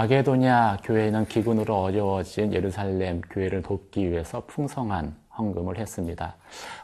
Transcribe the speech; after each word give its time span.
마게도냐 0.00 0.78
교회는 0.82 1.26
기근으로 1.26 1.76
어려워진 1.76 2.54
예루살렘 2.54 3.20
교회를 3.20 3.60
돕기 3.60 4.10
위해서 4.10 4.42
풍성한 4.46 5.14
헌금을 5.36 5.76
했습니다. 5.76 6.36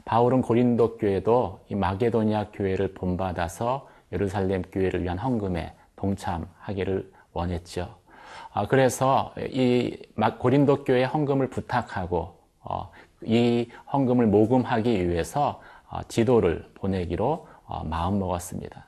바울은 0.05 0.43
고린도 0.43 0.99
교회도 0.99 1.61
이 1.71 1.75
마게도냐 1.77 2.49
교회를 2.53 2.93
본받아서 2.93 3.89
예루살렘 4.13 4.61
교회를 4.71 5.03
위한 5.03 5.17
헌금에 5.17 5.73
동참하기를 5.97 7.11
원했죠. 7.33 7.89
아, 8.53 8.67
그래서 8.67 9.33
이 9.39 9.97
고린도 10.39 10.85
교회 10.85 11.05
헌금을 11.05 11.49
부탁하고 11.49 12.37
어, 12.61 12.91
이 13.23 13.71
헌금을 13.95 14.27
모금하기 14.27 15.09
위해서 15.09 15.63
어, 15.89 16.01
지도를 16.09 16.69
보내기로 16.75 17.49
어, 17.65 17.83
마음 17.85 18.19
먹었습니다. 18.19 18.85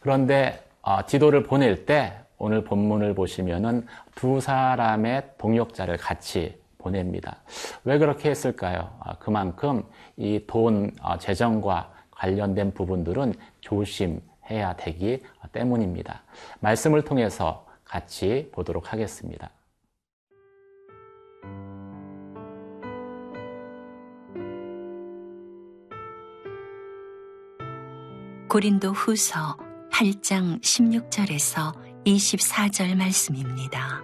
그런데 0.00 0.62
지도를 1.08 1.42
보낼 1.42 1.84
때 1.84 2.20
오늘 2.38 2.64
본문을 2.64 3.14
보시면은 3.14 3.86
두 4.14 4.40
사람의 4.40 5.30
동역자를 5.38 5.96
같이 5.96 6.58
보냅니다. 6.78 7.38
왜 7.84 7.98
그렇게 7.98 8.30
했을까요? 8.30 8.96
아, 9.00 9.16
그만큼 9.18 9.82
이 10.16 10.40
돈, 10.46 10.92
아, 11.00 11.18
재정과 11.18 11.92
관련된 12.10 12.72
부분들은 12.72 13.34
조심해야 13.60 14.76
되기 14.76 15.22
때문입니다. 15.52 16.22
말씀을 16.60 17.02
통해서 17.02 17.66
같이 17.84 18.48
보도록 18.52 18.92
하겠습니다. 18.92 19.50
고린도 28.48 28.92
후서 28.92 29.56
8장 29.92 30.60
16절에서 30.62 31.85
24절 32.06 32.94
말씀입니다. 32.94 34.00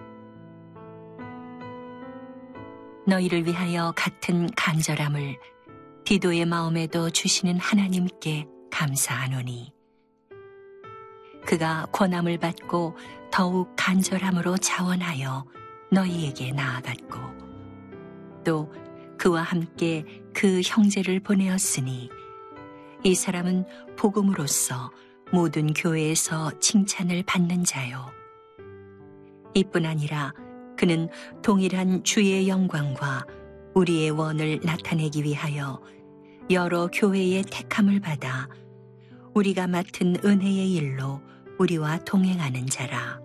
너희를 3.07 3.45
위하여 3.45 3.93
같은 3.95 4.49
간절함을 4.57 5.37
디도의 6.03 6.45
마음에도 6.45 7.09
주시는 7.09 7.59
하나님께 7.59 8.45
감사하노니 8.71 9.73
그가 11.45 11.85
권함을 11.93 12.39
받고 12.39 12.97
더욱 13.31 13.73
간절함으로 13.77 14.57
자원하여 14.57 15.45
너희에게 15.89 16.51
나아갔고 16.51 17.19
또 18.43 18.69
그와 19.17 19.43
함께 19.43 20.03
그 20.33 20.59
형제를 20.61 21.21
보내었으니 21.21 22.09
이 23.03 23.15
사람은 23.15 23.65
복음으로써 23.95 24.91
모든 25.33 25.73
교회에서 25.73 26.51
칭찬을 26.59 27.23
받는 27.23 27.63
자요. 27.63 28.05
이뿐 29.55 29.83
아니라 29.83 30.31
그는 30.77 31.09
동일한 31.41 32.03
주의 32.03 32.47
영광과 32.47 33.25
우리의 33.73 34.11
원을 34.11 34.59
나타내기 34.63 35.23
위하여 35.23 35.81
여러 36.51 36.87
교회의 36.87 37.45
택함을 37.49 37.99
받아 37.99 38.47
우리가 39.33 39.65
맡은 39.65 40.17
은혜의 40.23 40.71
일로 40.71 41.19
우리와 41.57 41.97
동행하는 42.05 42.67
자라. 42.67 43.19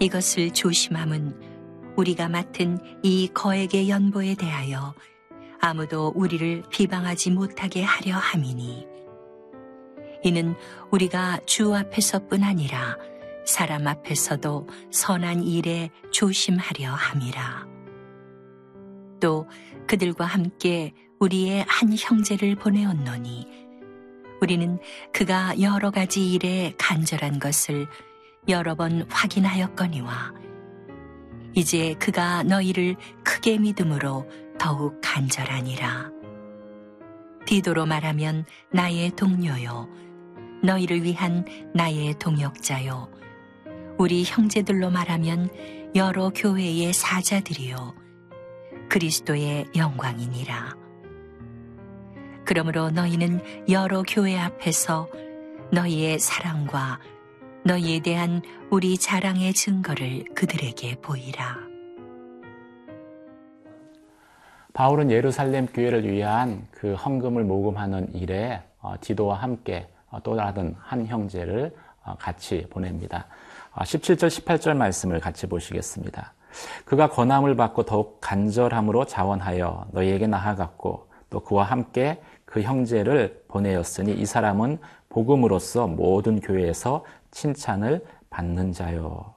이것을 0.00 0.50
조심함은 0.50 1.94
우리가 1.96 2.28
맡은 2.28 2.78
이 3.04 3.28
거액의 3.32 3.88
연보에 3.88 4.34
대하여 4.34 4.94
아무도 5.60 6.12
우리를 6.16 6.64
비방하지 6.70 7.30
못하게 7.30 7.84
하려 7.84 8.16
함이니 8.16 8.89
이는 10.22 10.54
우리가 10.90 11.40
주 11.46 11.74
앞에서뿐 11.74 12.42
아니라 12.42 12.96
사람 13.46 13.86
앞에서도 13.86 14.68
선한 14.90 15.42
일에 15.44 15.90
조심하려 16.12 16.90
함이라. 16.90 17.66
또 19.20 19.48
그들과 19.86 20.24
함께 20.24 20.92
우리의 21.18 21.64
한 21.68 21.94
형제를 21.98 22.54
보내었노니 22.54 23.46
우리는 24.40 24.78
그가 25.12 25.60
여러 25.60 25.90
가지 25.90 26.32
일에 26.32 26.74
간절한 26.78 27.38
것을 27.38 27.86
여러 28.48 28.74
번 28.74 29.06
확인하였거니와 29.10 30.32
이제 31.54 31.94
그가 31.98 32.42
너희를 32.44 32.96
크게 33.24 33.58
믿음으로 33.58 34.26
더욱 34.58 35.00
간절하니라. 35.02 36.10
디도로 37.46 37.86
말하면 37.86 38.44
나의 38.72 39.10
동료요. 39.16 39.88
너희를 40.62 41.02
위한 41.02 41.44
나의 41.74 42.14
동역자요. 42.18 43.08
우리 43.98 44.24
형제들로 44.24 44.90
말하면 44.90 45.50
여러 45.94 46.30
교회의 46.30 46.92
사자들이요. 46.92 47.94
그리스도의 48.88 49.66
영광이니라. 49.76 50.76
그러므로 52.44 52.90
너희는 52.90 53.68
여러 53.68 54.02
교회 54.02 54.38
앞에서 54.38 55.08
너희의 55.72 56.18
사랑과 56.18 56.98
너희에 57.64 58.00
대한 58.00 58.42
우리 58.70 58.96
자랑의 58.96 59.52
증거를 59.52 60.24
그들에게 60.34 60.96
보이라. 60.96 61.70
바울은 64.72 65.10
예루살렘 65.10 65.66
교회를 65.66 66.10
위한 66.10 66.66
그 66.70 66.94
헌금을 66.94 67.44
모금하는 67.44 68.14
일에 68.14 68.62
어, 68.80 68.94
디도와 69.00 69.36
함께 69.36 69.88
어, 69.96 69.99
또 70.22 70.36
다른 70.36 70.74
한 70.78 71.06
형제를 71.06 71.74
어, 72.04 72.14
같이 72.18 72.66
보냅니다. 72.70 73.26
17절, 73.74 74.26
18절 74.28 74.76
말씀을 74.76 75.20
같이 75.20 75.46
보시겠습니다. 75.46 76.32
그가 76.84 77.08
권함을 77.08 77.54
받고 77.56 77.84
더욱 77.84 78.18
간절함으로 78.20 79.04
자원하여 79.04 79.86
너희에게 79.92 80.26
나아갔고 80.26 81.08
또 81.30 81.40
그와 81.40 81.64
함께 81.64 82.20
그 82.44 82.62
형제를 82.62 83.44
보내었으니 83.46 84.12
이 84.12 84.26
사람은 84.26 84.78
복음으로서 85.08 85.86
모든 85.86 86.40
교회에서 86.40 87.04
칭찬을 87.30 88.04
받는 88.28 88.72
자요. 88.72 89.34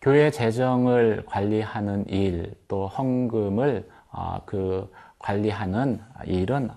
교회 0.00 0.30
재정을 0.30 1.24
관리하는 1.26 2.08
일, 2.08 2.54
또 2.68 2.86
헌금을 2.88 3.88
그 4.44 4.90
관리하는 5.18 6.00
일은 6.26 6.70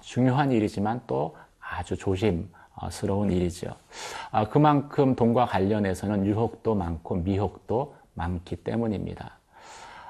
중요한 0.00 0.52
일이지만 0.52 1.00
또 1.06 1.36
아주 1.70 1.96
조심스러운 1.96 3.30
일이죠. 3.30 3.68
아, 4.30 4.48
그만큼 4.48 5.14
돈과 5.14 5.46
관련해서는 5.46 6.26
유혹도 6.26 6.74
많고 6.74 7.16
미혹도 7.16 7.94
많기 8.14 8.56
때문입니다. 8.56 9.38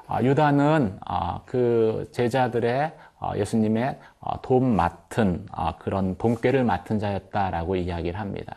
아, 0.06 0.22
유다는 0.22 0.98
아, 1.04 1.40
그 1.44 2.08
제자들의 2.12 2.92
예수님의 3.36 3.98
돈 4.40 4.74
맡은 4.74 5.46
그런 5.78 6.16
돈꾀를 6.16 6.64
맡은 6.64 6.98
자였다라고 6.98 7.76
이야기를 7.76 8.18
합니다. 8.18 8.56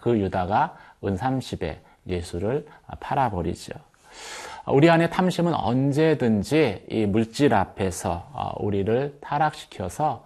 그 0.00 0.18
유다가 0.18 0.76
은삼십에 1.04 1.80
예수를 2.06 2.66
팔아버리죠. 3.00 3.74
우리 4.68 4.88
안에 4.90 5.10
탐심은 5.10 5.52
언제든지 5.54 6.86
이 6.88 7.06
물질 7.06 7.52
앞에서 7.52 8.54
우리를 8.60 9.18
타락시켜서 9.20 10.24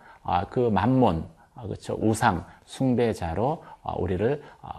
그 0.51 0.61
만몬, 0.61 1.25
아, 1.25 1.40
그렇죠. 1.63 1.97
우상 2.01 2.45
숭배자로 2.67 3.65
어, 3.83 3.95
우리를 3.99 4.43
어, 4.63 4.71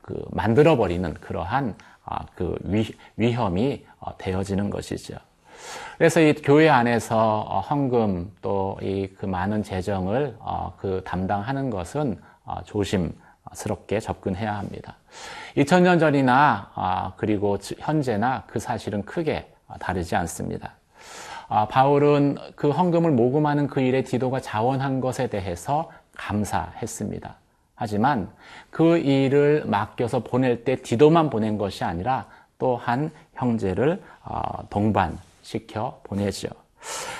그 0.00 0.24
만들어 0.30 0.76
버리는 0.76 1.14
그러한 1.14 1.74
아, 2.04 2.26
그 2.34 2.56
위, 2.64 3.32
험이 3.34 3.86
어, 4.00 4.16
되어지는 4.18 4.70
것이죠. 4.70 5.16
그래서 5.96 6.20
이 6.20 6.34
교회 6.34 6.68
안에서 6.68 7.64
헌금 7.70 8.32
또 8.42 8.76
이 8.82 9.08
그 9.16 9.26
많은 9.26 9.62
재정을 9.62 10.36
그 10.76 11.02
담당하는 11.04 11.70
것은 11.70 12.20
조심스럽게 12.64 14.00
접근해야 14.00 14.56
합니다. 14.58 14.96
2000년 15.56 16.00
전이나 16.00 16.72
아, 16.74 17.12
그리고 17.16 17.58
현재나 17.78 18.42
그 18.48 18.58
사실은 18.58 19.04
크게 19.04 19.52
다르지 19.78 20.16
않습니다. 20.16 20.72
바울은 21.68 22.38
그 22.56 22.70
헌금을 22.70 23.12
모금하는 23.12 23.66
그 23.68 23.80
일에 23.80 24.02
디도가 24.02 24.40
자원한 24.40 25.00
것에 25.00 25.28
대해서 25.28 25.90
감사했습니다. 26.16 27.34
하지만 27.74 28.28
그 28.70 28.98
일을 28.98 29.64
맡겨서 29.66 30.20
보낼 30.20 30.64
때 30.64 30.76
디도만 30.76 31.30
보낸 31.30 31.58
것이 31.58 31.84
아니라 31.84 32.26
또 32.58 32.76
한 32.76 33.10
형제를 33.34 34.00
어, 34.24 34.68
동반시켜 34.70 36.00
보내죠. 36.04 36.48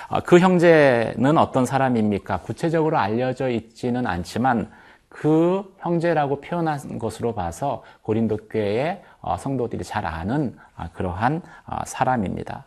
어, 0.08 0.20
그 0.20 0.38
형제는 0.38 1.36
어떤 1.36 1.66
사람입니까? 1.66 2.38
구체적으로 2.38 2.98
알려져 2.98 3.48
있지는 3.48 4.06
않지만 4.06 4.70
그 5.08 5.74
형제라고 5.80 6.40
표현한 6.40 6.98
것으로 6.98 7.34
봐서 7.34 7.82
고린도 8.02 8.36
교회의 8.50 9.02
어, 9.20 9.36
성도들이 9.36 9.82
잘 9.84 10.06
아는 10.06 10.56
그러한 10.94 11.42
사람입니다. 11.84 12.64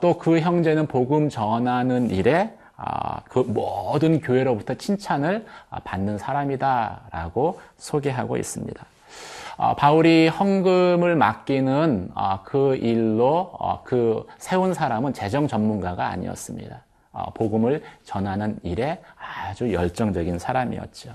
또 0.00 0.18
그 0.18 0.40
형제는 0.40 0.86
복음 0.86 1.28
전하는 1.28 2.10
일에 2.10 2.42
아, 2.42 2.57
그 3.28 3.40
모든 3.40 4.20
교회로부터 4.20 4.74
칭찬을 4.74 5.46
받는 5.84 6.18
사람이다라고 6.18 7.60
소개하고 7.76 8.36
있습니다. 8.36 8.84
어, 9.58 9.74
바울이 9.74 10.28
헌금을 10.28 11.16
맡기는 11.16 12.12
어, 12.14 12.40
그 12.44 12.76
일로 12.76 13.50
어, 13.58 13.82
그 13.82 14.24
세운 14.38 14.72
사람은 14.72 15.14
재정 15.14 15.48
전문가가 15.48 16.06
아니었습니다. 16.06 16.84
어, 17.10 17.32
복음을 17.32 17.82
전하는 18.04 18.60
일에 18.62 19.02
아주 19.16 19.72
열정적인 19.72 20.38
사람이었죠. 20.38 21.10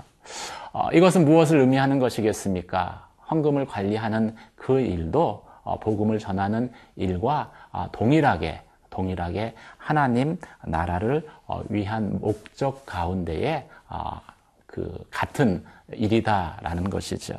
어, 0.74 0.88
이것은 0.92 1.24
무엇을 1.24 1.58
의미하는 1.58 1.98
것이겠습니까? 1.98 3.08
헌금을 3.30 3.64
관리하는 3.64 4.36
그 4.56 4.78
일도 4.78 5.44
어, 5.62 5.78
복음을 5.80 6.18
전하는 6.18 6.70
일과 6.96 7.50
어, 7.72 7.86
동일하게 7.92 8.60
동일하게 8.94 9.54
하나님 9.76 10.38
나라를 10.64 11.28
어, 11.46 11.62
위한 11.68 12.20
목적 12.20 12.86
가운데에 12.86 13.68
어, 13.88 14.20
그 14.66 15.04
같은 15.10 15.64
일이다라는 15.92 16.88
것이죠. 16.90 17.34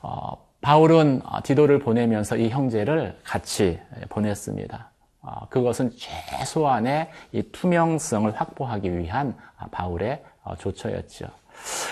어, 0.00 0.46
바울은 0.60 1.22
디도를 1.42 1.80
보내면서 1.80 2.36
이 2.36 2.48
형제를 2.48 3.18
같이 3.24 3.80
보냈습니다. 4.08 4.90
어, 5.20 5.48
그것은 5.50 5.90
최소한의 5.96 7.10
이 7.32 7.42
투명성을 7.52 8.32
확보하기 8.40 8.96
위한 8.96 9.36
바울의 9.72 10.22
어, 10.44 10.56
조처였죠. 10.56 11.26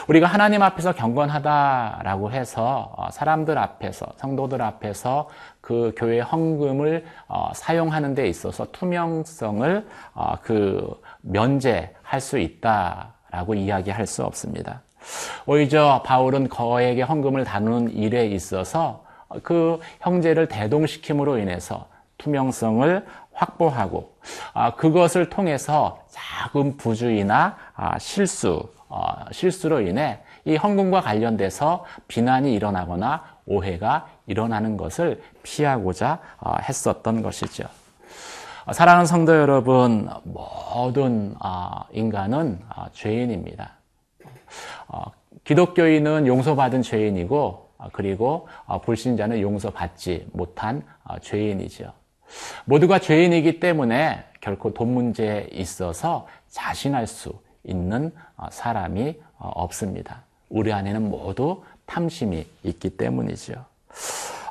우리가 0.08 0.26
하나님 0.26 0.62
앞에서 0.62 0.92
경건하다라고 0.92 2.30
해서 2.30 2.94
어, 2.96 3.10
사람들 3.10 3.58
앞에서 3.58 4.06
성도들 4.16 4.62
앞에서 4.62 5.28
그 5.60 5.92
교회 5.96 6.20
헌금을 6.20 7.04
어, 7.28 7.50
사용하는 7.54 8.14
데 8.14 8.28
있어서 8.28 8.70
투명성을 8.70 9.86
어, 10.14 10.34
그 10.42 11.00
면제할 11.22 12.20
수 12.20 12.38
있다라고 12.38 13.54
이야기할 13.54 14.06
수 14.06 14.24
없습니다. 14.24 14.82
오히려 15.46 16.02
바울은 16.04 16.48
거액의 16.48 17.04
헌금을 17.04 17.44
다루는 17.44 17.90
일에 17.92 18.26
있어서 18.26 19.04
그 19.42 19.80
형제를 20.00 20.48
대동시킴으로 20.48 21.38
인해서 21.38 21.86
투명성을 22.18 23.04
확보하고 23.32 24.16
그것을 24.76 25.28
통해서 25.30 26.00
작은 26.08 26.76
부주의나 26.76 27.56
실수 27.98 28.68
어, 28.75 28.75
실수로 29.32 29.80
인해 29.80 30.20
이 30.44 30.56
헌금과 30.56 31.00
관련돼서 31.00 31.84
비난이 32.08 32.54
일어나거나 32.54 33.36
오해가 33.46 34.08
일어나는 34.26 34.76
것을 34.76 35.22
피하고자 35.42 36.20
어, 36.40 36.54
했었던 36.62 37.22
것이죠. 37.22 37.64
어, 38.66 38.72
사랑하는 38.72 39.06
성도 39.06 39.34
여러분, 39.36 40.08
모든 40.24 41.34
어, 41.42 41.84
인간은 41.92 42.60
어, 42.74 42.86
죄인입니다. 42.92 43.72
어, 44.88 45.04
기독교인은 45.44 46.26
용서받은 46.26 46.82
죄인이고 46.82 47.66
그리고 47.92 48.48
불신자는 48.82 49.40
용서받지 49.40 50.28
못한 50.32 50.82
죄인이죠. 51.20 51.92
모두가 52.64 52.98
죄인이기 52.98 53.60
때문에 53.60 54.24
결코 54.40 54.72
돈 54.72 54.94
문제에 54.94 55.46
있어서 55.52 56.26
자신할 56.48 57.06
수 57.06 57.38
있는 57.66 58.12
어, 58.36 58.46
사람이 58.50 59.20
어, 59.38 59.50
없습니다. 59.54 60.22
우리 60.48 60.72
안에는 60.72 61.10
모두 61.10 61.62
탐심이 61.86 62.46
있기 62.62 62.90
때문이죠. 62.96 63.64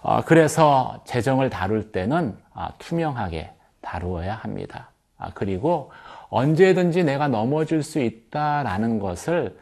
어, 0.02 0.22
그래서 0.26 1.02
재정을 1.06 1.50
다룰 1.50 1.92
때는 1.92 2.38
투명하게 2.80 3.52
다루어야 3.82 4.36
합니다. 4.36 4.90
그리고 5.34 5.92
언제든지 6.30 7.04
내가 7.04 7.28
넘어질 7.28 7.82
수 7.82 8.00
있다라는 8.00 9.00
것을 9.00 9.58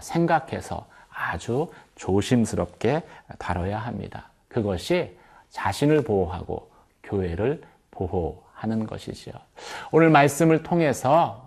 생각해서 0.00 0.86
아주 1.10 1.70
조심스럽게 1.96 3.02
다뤄야 3.38 3.78
합니다. 3.78 4.30
그것이 4.48 5.16
자신을 5.50 6.02
보호하고 6.04 6.70
교회를 7.02 7.62
보호하는 7.90 8.86
것이지요. 8.86 9.34
오늘 9.90 10.10
말씀을 10.10 10.62
통해서 10.62 11.41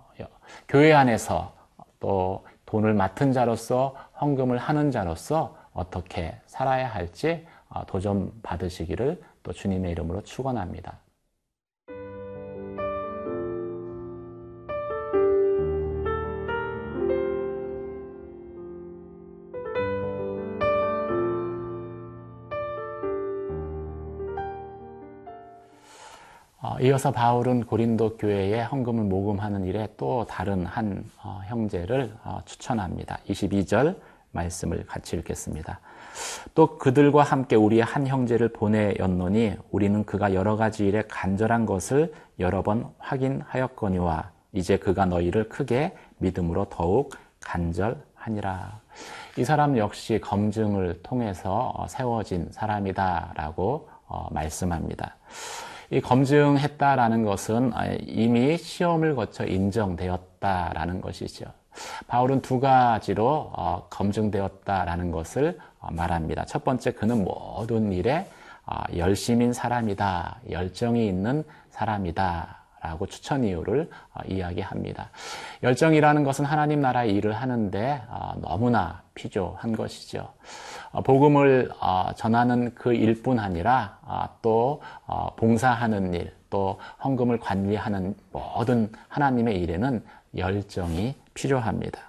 교회 0.68 0.92
안에서 0.92 1.54
또 2.00 2.44
돈을 2.66 2.94
맡은 2.94 3.32
자로서 3.32 3.94
헌금을 4.20 4.58
하는 4.58 4.90
자로서 4.90 5.56
어떻게 5.72 6.34
살아야 6.46 6.88
할지 6.88 7.46
어, 7.68 7.84
도전 7.86 8.32
받으시기를 8.42 9.22
또 9.42 9.52
주님의 9.52 9.92
이름으로 9.92 10.22
축원합니다. 10.22 10.98
이어서 26.96 27.12
바울은 27.12 27.66
고린도 27.66 28.16
교회에 28.16 28.62
헌금을 28.62 29.04
모금하는 29.04 29.66
일에 29.66 29.86
또 29.98 30.24
다른 30.26 30.64
한 30.64 31.04
어, 31.22 31.42
형제를 31.44 32.10
어, 32.24 32.40
추천합니다. 32.46 33.18
22절 33.28 33.96
말씀을 34.30 34.86
같이 34.86 35.14
읽겠습니다. 35.16 35.78
또 36.54 36.78
그들과 36.78 37.22
함께 37.22 37.54
우리의 37.54 37.82
한 37.82 38.06
형제를 38.06 38.48
보내었노니 38.48 39.56
우리는 39.70 40.04
그가 40.06 40.32
여러 40.32 40.56
가지 40.56 40.86
일에 40.86 41.02
간절한 41.06 41.66
것을 41.66 42.14
여러 42.38 42.62
번 42.62 42.86
확인하였거니와 42.96 44.30
이제 44.54 44.78
그가 44.78 45.04
너희를 45.04 45.50
크게 45.50 45.94
믿음으로 46.16 46.64
더욱 46.70 47.14
간절하니라. 47.42 48.80
이 49.36 49.44
사람 49.44 49.76
역시 49.76 50.18
검증을 50.18 51.02
통해서 51.02 51.84
세워진 51.90 52.48
사람이다라고 52.52 53.86
말씀합니다. 54.30 55.16
이 55.90 56.00
검증했다라는 56.00 57.24
것은 57.24 57.72
이미 58.06 58.56
시험을 58.56 59.14
거쳐 59.14 59.44
인정되었다라는 59.44 61.00
것이죠. 61.00 61.46
바울은 62.06 62.42
두 62.42 62.60
가지로 62.60 63.52
어, 63.54 63.86
검증되었다라는 63.90 65.10
것을 65.10 65.58
어, 65.78 65.88
말합니다. 65.92 66.44
첫 66.46 66.64
번째, 66.64 66.92
그는 66.92 67.24
모든 67.24 67.92
일에 67.92 68.26
어, 68.64 68.76
열심인 68.96 69.52
사람이다, 69.52 70.40
열정이 70.50 71.06
있는 71.06 71.44
사람이다. 71.70 72.62
라고 72.82 73.06
추천 73.06 73.42
이유를 73.42 73.90
이야기합니다. 74.28 75.10
열정이라는 75.64 76.22
것은 76.22 76.44
하나님 76.44 76.80
나라의 76.82 77.14
일을 77.14 77.32
하는데 77.32 78.00
너무나 78.36 79.02
필요한 79.14 79.74
것이죠. 79.74 80.32
어, 80.92 81.02
복음을 81.02 81.70
어, 81.80 82.10
전하는 82.16 82.74
그 82.74 82.92
일뿐 82.94 83.38
아니라 83.38 83.98
어, 84.02 84.28
또 84.42 84.80
봉사하는 85.36 86.14
일, 86.14 86.32
또 86.50 86.78
헌금을 87.04 87.38
관리하는 87.38 88.14
모든 88.32 88.90
하나님의 89.08 89.60
일에는 89.60 90.02
열정이 90.36 91.14
필요합니다. 91.34 92.00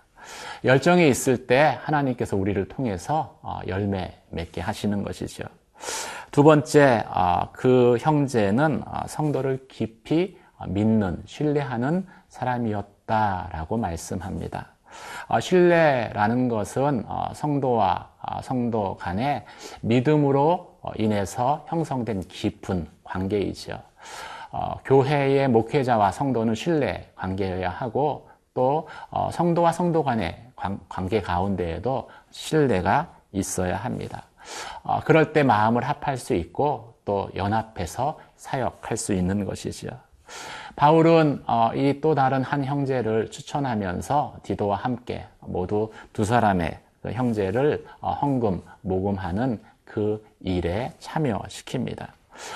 열정이 0.64 1.08
있을 1.10 1.48
때 1.48 1.78
하나님께서 1.82 2.36
우리를 2.36 2.68
통해서 2.68 3.40
열매 3.68 4.14
맺게 4.30 4.60
하시는 4.60 5.04
것이죠. 5.04 5.46
두 6.32 6.44
번째, 6.44 7.06
그 7.54 7.98
형제는 8.00 8.84
성도를 9.08 9.68
깊이 9.70 10.38
믿는, 10.68 11.24
신뢰하는 11.26 12.06
사람이었다라고 12.28 13.78
말씀합니다. 13.78 14.77
어, 15.28 15.40
신뢰라는 15.40 16.48
것은 16.48 17.04
어, 17.08 17.30
성도와 17.34 18.10
어, 18.22 18.42
성도 18.42 18.96
간의 18.98 19.46
믿음으로 19.82 20.78
인해서 20.96 21.66
형성된 21.68 22.22
깊은 22.30 22.88
관계이죠. 23.04 23.78
교회의 24.86 25.50
목회자와 25.50 26.14
성도는 26.14 26.56
신뢰 26.56 27.12
관계여야 27.16 27.70
하고 27.70 28.30
또 28.54 28.88
성도와 29.34 29.74
성도 29.74 30.02
간의 30.02 30.42
관계 30.88 31.22
가운데에도 31.22 32.10
신뢰가 32.32 33.12
있어야 33.34 33.76
합니다. 33.76 34.24
그럴 35.04 35.34
때 35.34 35.44
마음을 35.44 35.84
합할 35.84 36.16
수 36.16 36.34
있고 36.36 36.94
또 37.04 37.30
연합해서 37.36 38.18
사역할 38.38 38.96
수 38.96 39.14
있는 39.14 39.44
것이죠. 39.44 39.90
바울은 40.78 41.44
어, 41.48 41.72
이또 41.74 42.14
다른 42.14 42.44
한 42.44 42.64
형제를 42.64 43.32
추천하면서 43.32 44.36
디도와 44.44 44.78
함께 44.78 45.26
모두 45.40 45.92
두 46.14 46.24
사람의 46.24 46.78
그 47.02 47.14
형제를 47.14 47.84
어, 48.00 48.12
헌금 48.12 48.62
모금하는 48.82 49.60
그 49.84 50.24
일에 50.40 50.94
참여시킵니다. 51.00 52.10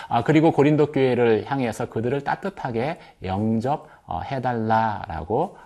아, 0.08 0.24
그리고 0.24 0.52
고린도 0.52 0.92
교회를 0.92 1.46
향해서 1.48 1.88
그들을 1.88 2.24
따뜻하게 2.24 3.00
영접해달라라고. 3.24 5.58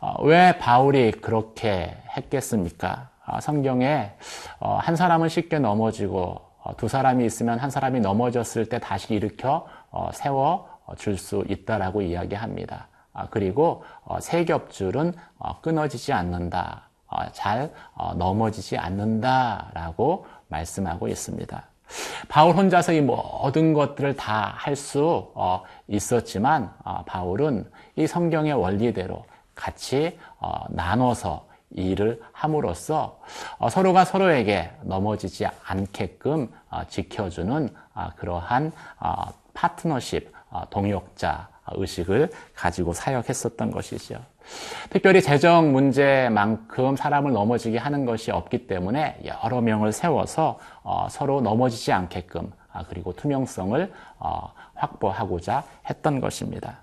어, 0.00 0.24
왜 0.24 0.58
바울이 0.58 1.12
그렇게 1.12 1.96
했겠습니까? 2.16 3.10
아, 3.24 3.40
성경에 3.40 4.10
한 4.58 4.96
사람은 4.96 5.28
쉽게 5.28 5.60
넘어지고 5.60 6.48
두 6.76 6.88
사람이 6.88 7.24
있으면 7.24 7.60
한 7.60 7.70
사람이 7.70 8.00
넘어졌을 8.00 8.68
때 8.68 8.80
다시 8.80 9.14
일으켜 9.14 9.58
어, 9.58 9.77
세워 10.12 10.68
줄 10.96 11.18
수 11.18 11.44
있다라고 11.48 12.02
이야기합니다. 12.02 12.88
아, 13.12 13.26
그리고 13.30 13.84
어, 14.04 14.20
세겹줄은 14.20 15.12
어, 15.38 15.60
끊어지지 15.60 16.12
않는다. 16.12 16.88
어, 17.08 17.30
잘 17.32 17.72
어, 17.94 18.14
넘어지지 18.14 18.78
않는다라고 18.78 20.26
말씀하고 20.48 21.08
있습니다. 21.08 21.62
바울 22.28 22.54
혼자서 22.54 22.92
이 22.92 23.00
모든 23.00 23.72
것들을 23.72 24.16
다 24.16 24.54
할 24.56 24.76
수 24.76 25.32
있었지만 25.88 26.70
바울은 27.06 27.70
이 27.96 28.06
성경의 28.06 28.52
원리대로 28.52 29.24
같이 29.54 30.18
나눠서 30.68 31.46
일을 31.70 32.20
함으로써 32.32 33.18
서로가 33.70 34.04
서로에게 34.04 34.70
넘어지지 34.82 35.46
않게끔 35.64 36.52
지켜주는 36.88 37.74
그러한 38.16 38.72
파트너십, 39.58 40.32
동역자 40.70 41.48
의식을 41.72 42.30
가지고 42.54 42.92
사역했었던 42.92 43.72
것이죠. 43.72 44.20
특별히 44.88 45.20
재정 45.20 45.72
문제만큼 45.72 46.94
사람을 46.94 47.32
넘어지게 47.32 47.76
하는 47.76 48.06
것이 48.06 48.30
없기 48.30 48.68
때문에 48.68 49.20
여러 49.24 49.60
명을 49.60 49.90
세워서 49.92 50.58
어, 50.82 51.08
서로 51.10 51.40
넘어지지 51.40 51.92
않게끔 51.92 52.50
아, 52.72 52.84
그리고 52.88 53.12
투명성을 53.12 53.92
어, 54.20 54.52
확보하고자 54.74 55.64
했던 55.90 56.20
것입니다. 56.20 56.78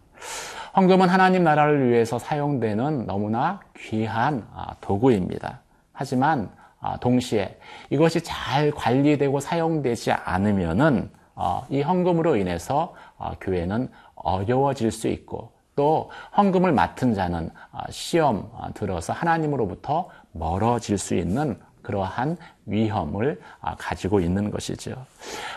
헌금은 0.75 1.07
하나님 1.07 1.45
나라를 1.45 1.89
위해서 1.89 2.19
사용되는 2.19 3.05
너무나 3.05 3.61
귀한 3.77 4.45
아, 4.53 4.75
도구입니다. 4.81 5.61
하지만 5.93 6.51
아, 6.81 6.97
동시에 6.97 7.57
이것이 7.89 8.21
잘 8.21 8.69
관리되고 8.71 9.39
사용되지 9.39 10.11
않으면은 10.11 11.09
어, 11.09 11.24
이 11.69 11.81
헌금으로 11.81 12.35
인해서 12.37 12.93
교회는 13.41 13.89
어려워질 14.15 14.91
수 14.91 15.07
있고 15.07 15.55
또 15.75 16.09
헌금을 16.35 16.71
맡은 16.71 17.13
자는 17.13 17.49
아, 17.71 17.83
시험 17.89 18.49
아, 18.57 18.71
들어서 18.71 19.13
하나님으로부터 19.13 20.09
멀어질 20.31 20.97
수 20.97 21.15
있는 21.15 21.59
그러한 21.81 22.37
위험을 22.65 23.39
아, 23.61 23.75
가지고 23.75 24.19
있는 24.19 24.49
것이죠. 24.49 24.95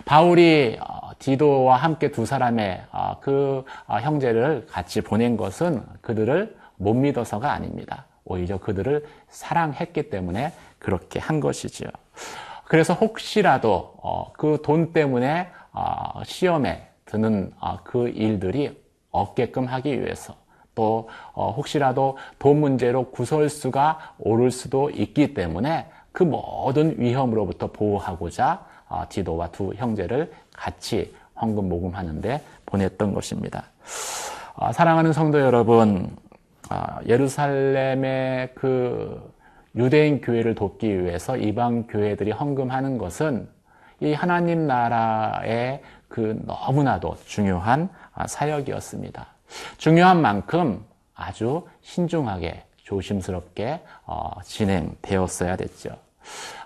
바울이 0.05 0.79
어, 0.81 1.11
디도와 1.19 1.77
함께 1.77 2.11
두 2.11 2.27
사람의 2.27 2.83
그 3.21 3.65
형제를 3.89 4.67
같이 4.69 5.01
보낸 5.01 5.37
것은 5.37 5.83
그들을 6.01 6.57
못 6.77 6.95
믿어서가 6.95 7.53
아닙니다. 7.53 8.05
오히려 8.25 8.59
그들을 8.59 9.07
사랑했기 9.29 10.11
때문에 10.11 10.53
그렇게 10.79 11.19
한 11.19 11.41
것이죠. 11.41 11.87
그래서 12.67 12.93
혹시라도 12.93 13.95
어, 14.03 14.33
그돈 14.35 14.93
때문에 14.93 15.49
시험에 16.25 16.89
드는 17.05 17.53
그 17.85 18.09
일들이 18.09 18.77
없게끔 19.11 19.67
하기 19.67 20.01
위해서 20.01 20.35
또 20.79 21.09
어, 21.33 21.51
혹시라도 21.51 22.17
돈 22.39 22.61
문제로 22.61 23.11
구설수가 23.11 24.15
오를 24.21 24.53
수도 24.53 24.91
있기 24.91 25.35
때문에 25.35 25.87
그 26.13 26.23
모든 26.23 26.95
위험으로부터 27.01 27.73
보호하고자 27.73 28.65
어, 28.89 29.03
디도와 29.09 29.49
두 29.49 29.73
형제를 29.75 30.33
같이 30.55 31.13
헌금 31.41 31.69
모금하는데 31.69 32.41
보냈던 32.67 33.13
것입니다. 33.13 33.65
어, 34.55 34.71
사랑하는 34.71 35.13
성도 35.13 35.41
여러분, 35.41 36.17
예루살렘의 37.07 38.51
그 38.55 39.33
유대인 39.75 40.21
교회를 40.21 40.55
돕기 40.55 41.05
위해서 41.05 41.37
이방 41.37 41.87
교회들이 41.89 42.31
헌금하는 42.31 42.99
것은 42.99 43.49
이 44.01 44.13
하나님 44.13 44.67
나라의 44.67 45.83
그 46.09 46.41
너무나도 46.45 47.17
중요한 47.27 47.89
아, 48.15 48.27
사역이었습니다. 48.27 49.27
중요한 49.77 50.21
만큼 50.21 50.85
아주 51.15 51.67
신중하게 51.83 52.65
조심스럽게 52.77 53.83
어, 54.07 54.31
진행되었어야 54.43 55.57
됐죠. 55.57 55.91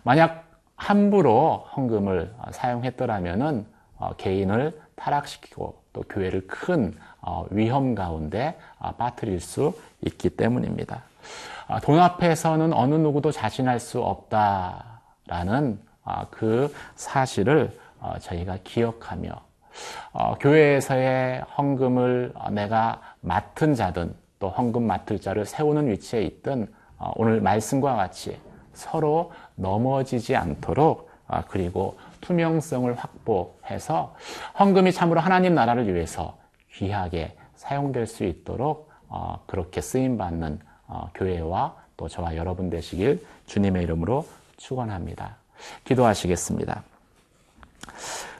만약 0.02 0.44
함부로 0.76 1.66
헌금을 1.76 2.34
사용했더라면은 2.50 3.66
어, 3.96 4.12
개인을 4.16 4.80
타락시키고 4.96 5.82
또 5.92 6.02
교회를 6.02 6.46
큰 6.46 6.96
어, 7.20 7.46
위험 7.50 7.94
가운데 7.94 8.58
빠뜨릴 8.98 9.40
수 9.40 9.78
있기 10.00 10.30
때문입니다. 10.30 11.02
아, 11.68 11.80
돈 11.80 11.98
앞에서는 11.98 12.72
어느 12.72 12.94
누구도 12.94 13.30
자신할 13.30 13.78
수 13.80 14.02
없다라는 14.02 15.78
그 16.30 16.72
사실을 16.96 17.78
저희가 18.20 18.58
기억하며 18.64 19.30
어, 20.12 20.34
교회에서의 20.38 21.42
헌금을 21.56 22.32
내가 22.50 23.00
맡은 23.20 23.74
자든 23.74 24.14
또 24.38 24.48
헌금 24.48 24.86
맡을 24.86 25.20
자를 25.20 25.44
세우는 25.44 25.88
위치에 25.88 26.22
있든 26.22 26.66
어, 26.98 27.12
오늘 27.16 27.40
말씀과 27.40 27.96
같이 27.96 28.38
서로 28.74 29.32
넘어지지 29.54 30.36
않도록 30.36 31.10
어, 31.28 31.42
그리고 31.48 31.98
투명성을 32.20 32.94
확보해서 32.94 34.14
헌금이 34.58 34.92
참으로 34.92 35.20
하나님 35.20 35.54
나라를 35.54 35.92
위해서 35.92 36.38
귀하게 36.72 37.36
사용될 37.54 38.06
수 38.06 38.24
있도록 38.24 38.90
어, 39.08 39.42
그렇게 39.46 39.80
쓰임 39.80 40.16
받는 40.18 40.58
어, 40.86 41.10
교회와 41.14 41.76
또 41.96 42.08
저와 42.08 42.36
여러분 42.36 42.70
되시길 42.70 43.24
주님의 43.46 43.84
이름으로 43.84 44.26
축원합니다. 44.56 45.41
기도하시겠습니다. 45.84 46.82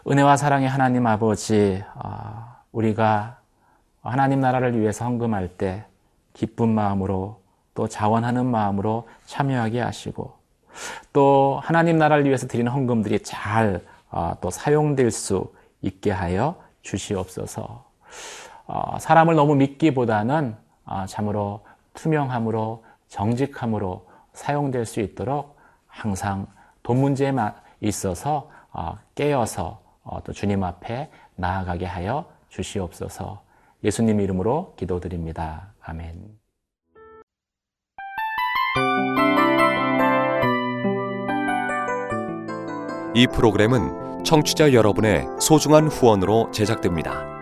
은혜와 0.08 0.36
사랑의 0.36 0.68
하나님 0.68 1.06
아버지, 1.06 1.82
어, 1.94 2.56
우리가 2.72 3.38
하나님 4.02 4.40
나라를 4.40 4.78
위해서 4.80 5.04
헌금할 5.04 5.48
때 5.48 5.84
기쁜 6.34 6.68
마음으로 6.68 7.40
또 7.74 7.88
자원하는 7.88 8.46
마음으로 8.46 9.08
참여하게 9.26 9.80
하시고 9.80 10.34
또 11.12 11.60
하나님 11.62 11.98
나라를 11.98 12.24
위해서 12.24 12.46
드리는 12.46 12.70
헌금들이 12.70 13.20
잘또 13.20 13.80
어, 14.10 14.50
사용될 14.50 15.10
수 15.10 15.52
있게 15.82 16.10
하여 16.10 16.56
주시옵소서. 16.82 17.84
어, 18.66 18.98
사람을 18.98 19.34
너무 19.34 19.54
믿기보다는 19.54 20.56
참으로 21.06 21.64
투명함으로 21.94 22.84
정직함으로 23.08 24.06
사용될 24.32 24.86
수 24.86 25.00
있도록 25.00 25.56
항상 25.86 26.46
돈 26.82 27.00
문제에 27.00 27.32
있어서 27.80 28.50
깨어서 29.14 29.82
어, 30.04 30.22
또 30.24 30.32
주님 30.32 30.64
앞에 30.64 31.10
나아가게 31.36 31.86
하여 31.86 32.26
주시옵소서. 32.48 33.42
예수님 33.84 34.20
이름으로 34.20 34.74
기도드립니다. 34.76 35.72
아멘. 35.80 36.38
이 43.14 43.26
프로그램은 43.26 44.24
청취자 44.24 44.72
여러분의 44.72 45.26
소중한 45.38 45.88
후원으로 45.88 46.50
제작됩니다. 46.50 47.41